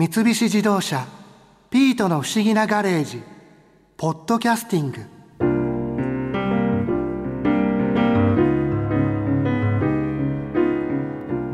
[0.00, 1.06] 三菱自動車
[1.68, 3.22] 「ピートの不思議なガレージ」
[3.98, 5.04] 「ポッドキャスティング」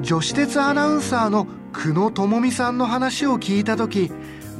[0.00, 4.12] 女子鉄アナウンサーの久野智美さんの話を聞いた時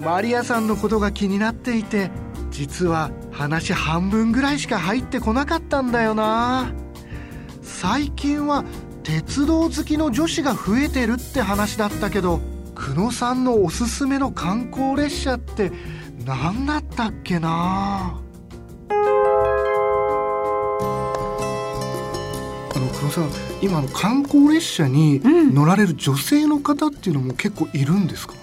[0.03, 2.11] マリアさんのことが気になっていて
[2.51, 6.73] 実は話半分ぐらいしか入ってこなかったんだよな。
[7.63, 8.65] 最近は
[9.05, 15.73] 鉄道好きの女子が増えてるって話だったけど久野さんのおすすめの観光列車って
[16.27, 18.21] 何だったっけな？
[22.75, 23.31] あの久野さん
[23.63, 28.35] 今の観光列車に乗られる女性の方っていうのも結構いるんですか、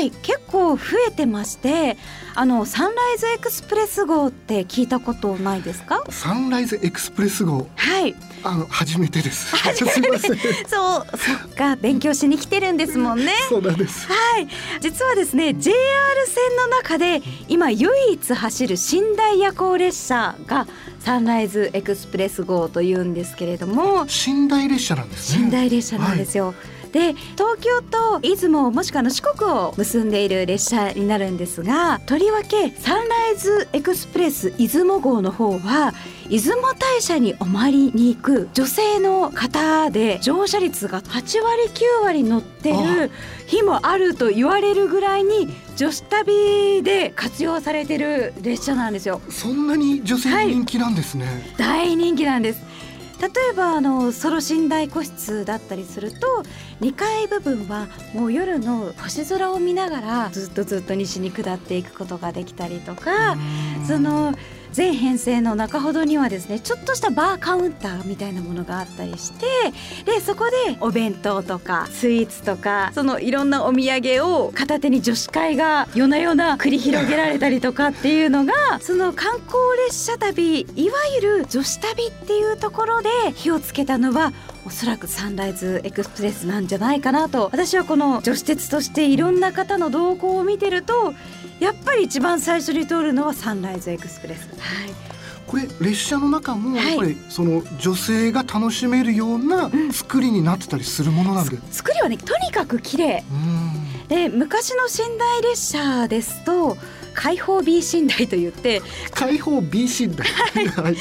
[0.00, 1.96] はい結構増えてまして
[2.34, 6.02] あのサンライズエクスプレス号って聞いたことないですか？
[6.10, 7.66] サンライズエクスプレス号。
[7.76, 8.14] はい。
[8.42, 9.50] あの初めてです。
[9.76, 10.38] すいません。
[10.66, 13.32] そうそっか勉強しに来てるんですもんね。
[13.50, 14.06] そうなんです。
[14.08, 14.48] はい。
[14.80, 15.76] 実はですね JR
[16.26, 18.76] 線の中で今唯一走る
[19.10, 20.66] 寝台夜行列車が
[21.00, 25.44] サンライズエクスプレス号というんですけれども寝台列車なんですね。
[25.46, 26.54] 寝台列車なんですよ、
[26.92, 35.92] で東京と出雲もしくはあの四国を結んでいる列車になるんですがとりわけサンライズエクスプレス出雲号の方は
[36.28, 43.10] 出雲大社にお参りに行く女性の方で乗車率が8割9割乗ってる
[43.46, 49.20] 日もあると言われるぐらいに女子旅で活用されてる列車なんですよ。
[49.28, 52.69] そんなに女性に人気なんですね、大人気なんです
[53.20, 56.42] 例えばあのソロ寝台個室だったりすると
[56.80, 63.36] 2階部分はもう夜の星空を見ながらずっとずっと西に下っていくことができたりとか
[63.86, 64.32] その
[64.72, 69.46] 全編成の中ほどにはですねちょっとしたバーカウンターみたいなものがあったりして
[70.04, 79.54] でそこでお弁当とかスイーツとかそのいろんなお土産を片手に女子会が夜な夜な繰り広げられたりとかっていうのがその観光
[79.86, 84.32] 列車旅いわゆる女子旅っていうところで火をつけたのは
[84.66, 91.14] おそらくサンライズエクスプレスなんじゃないかなと私はこの女子鉄としていろんな方の動向を見てると
[91.60, 94.48] やっぱり一番最初に通るのはサンライズエクスプレス。
[94.58, 95.10] はい。
[95.46, 96.88] これ列車の中もはい。
[96.88, 103.20] やっぱりその女性が楽しめるような作りになってたりするものなんで、う作りはねとにかく綺麗。
[103.20, 104.08] ん。
[104.08, 106.76] で昔の寝台列車ですと
[107.14, 108.82] 開放 B 寝台と言って
[109.12, 110.94] 開放 B 寝台、 はい、カー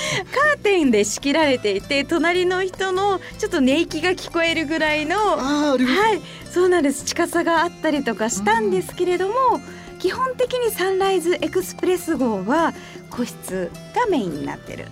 [0.61, 5.75] テンで仕切られていて隣の人のちょっと寝息が聞こえるぐらいのは
[6.13, 6.21] い。
[6.51, 7.05] そうなんです。
[7.05, 9.61] 近さがあったりとかしたんですけれども、
[9.99, 12.73] 基本的にサンライズエクスプレス号は
[13.09, 14.87] 個室がメインになってる。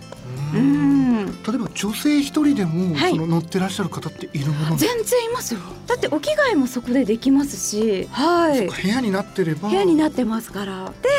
[0.53, 3.11] ううんん例えば女性一人でも、はい。
[3.11, 5.59] その乗ってらっしゃる方っているもの全然いますよ。
[5.85, 8.07] だってお着替えもそこでできますし。
[8.11, 8.67] はい。
[8.67, 9.69] か部屋になってれば。
[9.69, 10.91] 部屋になってますから。
[11.03, 11.09] で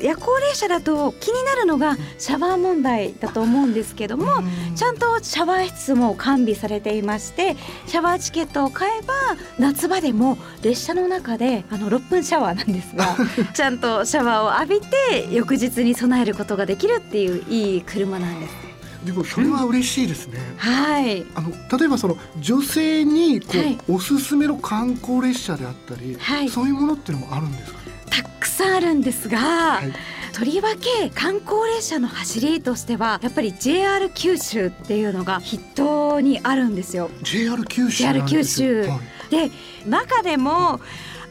[0.00, 4.74] 夜行列車だと気になるのがシャワー問題だと思うんですけどもうん。
[4.74, 9.12] ちゃんとシャワー室も完備されていましてシャワーチケットを買えば
[9.58, 13.16] 夏場でも列車の中であの6分シャワーなんですが
[13.52, 18.67] ちゃんとシャワーを浴びて翌日に備えることができるっていういい車なんです。
[19.04, 21.24] でもそれは嬉しいですね、はい。
[21.34, 23.78] あの例えばその女性にこう、はい。
[23.88, 26.48] おすすめの観光列車であったり、はい。
[26.48, 27.78] そういうものっていうのもあるんですか、
[28.10, 29.92] たくさんあるんですが、はい。
[30.32, 37.10] とりわけ観光列車の走りとしてはやっぱり JR 九州っていうのが筆頭にあるんですよ。
[37.22, 38.82] JR 九州 JR 九州。
[38.82, 39.00] はい。
[39.30, 39.50] で
[39.86, 40.80] 中でも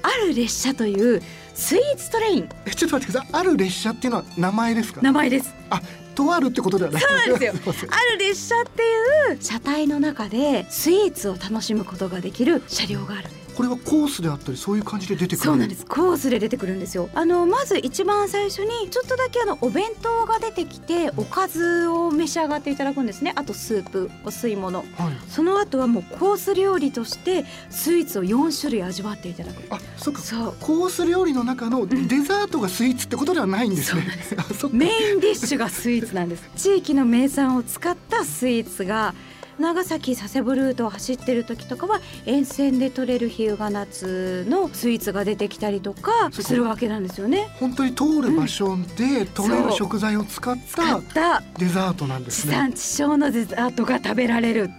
[0.02, 1.22] ある列車という
[1.54, 2.50] スイーツトレイン。
[2.66, 3.30] えちょっと待ってください。
[3.34, 5.02] ある列車っていうのは名前ですか？
[5.02, 5.54] 名前です。
[5.70, 5.82] あ
[6.18, 7.54] とあるってことではないそうですよ。
[7.92, 15.46] ある列車っていう車体の中でスイーツを楽しむことができる車両があるんですこれはコースであったりそういう感じで出てくる？
[15.46, 15.84] そうなんです。
[15.88, 17.10] コースで出てくるんですよ。
[17.16, 23.34] あのまず一番最初にちょっとだけあのお弁当が出てきておかずを召し上がっていただくんですね。
[23.36, 24.82] あとスープお吸い物。
[24.82, 24.88] はい。
[25.28, 29.64] その後はもうコース料理としてスイーツを4種類味わっていただく。
[29.72, 30.22] あそっか。
[30.22, 30.56] そう。
[30.62, 34.06] コース料理の中のデザートがスイーツってことではないんですね。
[34.38, 34.78] あそっか。
[34.78, 36.44] メインディッシュがスイーツなんです。
[36.56, 39.16] 地域の名産を使ったスイーツが
[39.60, 47.48] 長崎佐世保ルートを走ってる時とかは沿線で採れる日向夏のスイーツが出てきたりとかするわけなんですよね。
[47.60, 52.54] 本当に通る場所で取れる食材を使ったたデザートなんですね。
[52.54, 54.70] 地産地消のデザートが食べられる。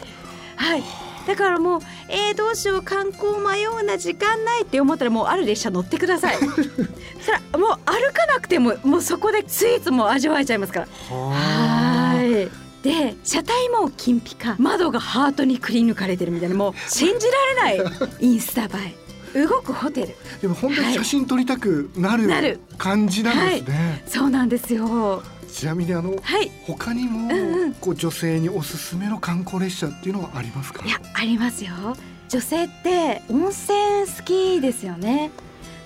[0.57, 0.83] はい
[1.29, 6.37] だからもうえー、どうしよう観光迷うな時間ないって思ったらもうある列車乗ってください。
[6.41, 10.89] そらもう歩かなくてももうそこでスイーツも味わえちゃいますから。
[11.15, 11.58] ははい。
[12.83, 14.57] で車体も金ピカ。
[14.59, 16.55] 窓がハートにくり抜かれてるみたいな。
[16.55, 17.27] もう信じ
[17.57, 17.93] られない。
[18.21, 18.95] インスタ映
[19.35, 19.45] え。
[19.47, 20.17] 動くホテル。
[20.41, 22.61] でも本当に写真撮りたくなる、なる。
[22.79, 25.23] 感じなんですね、そうなんですよ。
[25.53, 26.51] ちなみにあのはい。
[26.67, 27.75] 他にも、うんうん。
[27.75, 30.85] こう女性におすすめの観光列車っていうのはありますか？
[30.87, 31.73] いやありますよ。
[32.29, 33.79] 女性って温泉
[34.17, 35.31] 好きですよね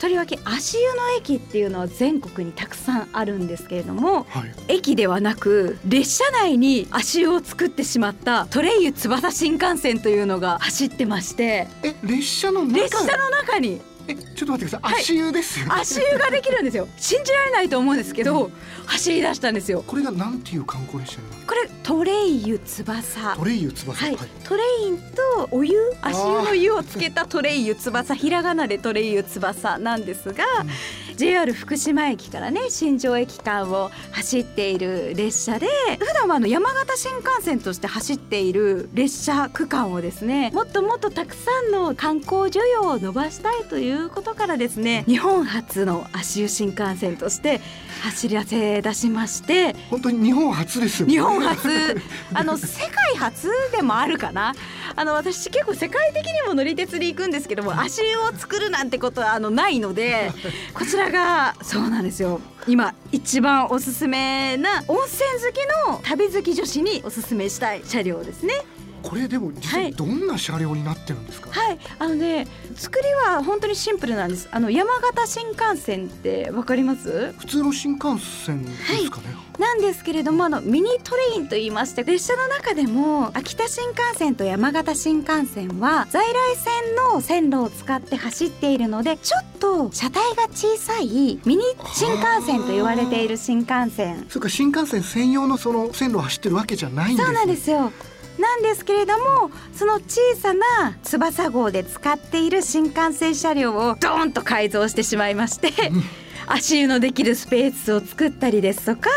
[0.02, 4.52] とりわけ足湯の駅っていうのは全国にたくさんあるんですけれどもはい。
[4.66, 13.80] 駅ではなく列車内に足湯を作ってしまったトレイユ翼新幹線というのが走ってましてえ列車の中列車の中に。
[14.08, 15.02] えちょっと待ってください、はい。
[15.02, 15.72] 足湯ですよね。
[15.80, 16.88] 足湯ができるんですよ。
[16.96, 18.50] 信じられないと思うんですけど
[18.86, 19.84] 走り出したんですよ。
[19.86, 23.36] これがなんていう観光列車になるこれトレイユ翼。
[23.36, 24.04] トレイユ翼。
[24.04, 28.14] はい、トレインとお湯足湯の湯をつけたトレイユ翼。
[28.14, 30.68] ひらがなでトレイユ翼なんですが、うん。
[31.16, 35.68] JR 福島駅からね新庄駅間を走っている列車で
[35.98, 47.60] 普段はあの山形新幹線として走っている列車区間をですねもっともっとたくさんの観光需要を伸ばしたいということからですね日本初の足湯新幹線として
[48.02, 51.12] 走らせ出しまして本当に日本初ですよね。
[51.12, 52.02] 日本初。
[52.34, 54.54] あの世界初でもあるかな。
[54.96, 60.32] あの私結構世界的にも乗り鉄で行くんですけども足湯を作るなんてことはあのないので
[60.74, 62.40] こちらがそうなんですよ。
[62.66, 68.54] 今一番おすすめな温泉好きの旅好き女子におすすめしたい車両ですね
[69.02, 69.92] これでも実はい。
[69.92, 71.78] 際どんな車両になってるんですか、はい。
[71.98, 72.46] あのね
[72.76, 74.48] 作りは本当にシンプルなんです。
[74.50, 77.32] あの山形新幹線ってわかります？
[77.38, 91.62] 普通の新幹線ですかね、なんですけれどもあのミニトレインと言いまして列車の中でも秋田新幹線と山形新幹線は在来線の線路を使って走っているのでちょっと車体が小さいミニ
[91.92, 94.26] 新幹線と言われている新幹線。
[94.28, 97.92] それから新幹線専用のその線路を走ってるわけじゃないんです、そうね、なんですよ
[98.38, 106.02] なんですけれどもその小さな翼号で使っている新幹線車両をドーンと改造してしまいましてうん。
[106.46, 109.10] 足湯のできるスペースを作ったりですとか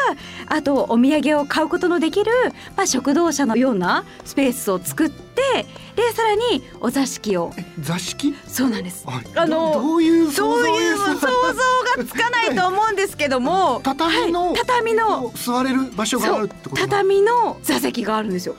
[0.47, 2.31] あとお土産を買うことのできる、
[2.77, 5.65] まあ、食堂車のようなスペースを作って
[5.95, 7.53] でさらにお座敷を。
[7.57, 8.35] え座敷？
[8.47, 9.07] そうなんです。
[9.07, 9.25] はい。
[9.35, 14.56] あのどどういう想像そういう想像がつかないと思うんですけども畳の、 はい。
[14.57, 18.56] 畳の座れる場所があるってこと畳の座席があるんですよ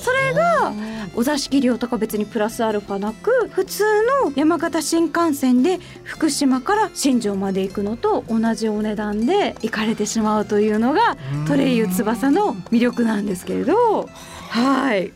[0.00, 0.72] それが
[1.14, 3.84] お座敷料とか別にプラスアルファなく普通
[4.24, 14.08] の山形新幹線で福島から新庄まで行くのと同じお値段で行かれてしまうというのがトレイユ翼の魅力なんですけれど。
[14.48, 15.12] はい。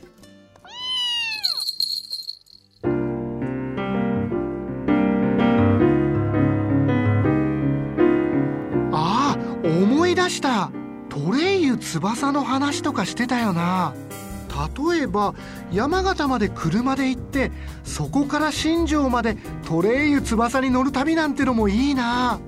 [8.92, 10.70] ああ思い出した。
[11.08, 13.94] トレイユ翼の話とかしてたよな
[14.54, 15.34] 例えば
[15.72, 17.50] 山形まで車で行って
[17.82, 19.36] そこから新庄まで
[19.66, 22.38] トレイユ翼に乗る旅なんてのもいいな。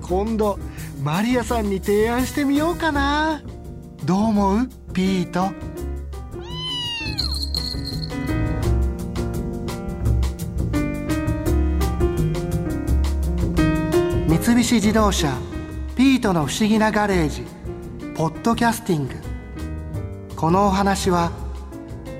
[0.00, 0.58] 今度
[1.02, 3.42] マリアさんに提案してみようかな。
[4.04, 4.68] どう思う？
[4.92, 5.52] ピート。
[14.26, 15.32] 三菱自動車
[15.94, 17.44] ピートの不思議なガレージ
[18.16, 19.14] ポッドキャスティング。
[20.34, 21.30] このお話は